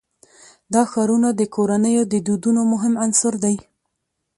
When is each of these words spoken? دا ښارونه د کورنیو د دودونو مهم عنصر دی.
دا 0.73 0.81
ښارونه 0.91 1.29
د 1.33 1.41
کورنیو 1.55 2.03
د 2.13 2.15
دودونو 2.27 2.61
مهم 2.71 2.93
عنصر 3.03 3.33
دی. 3.43 3.55